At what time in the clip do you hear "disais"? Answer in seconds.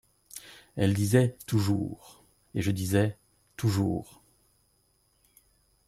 2.71-3.19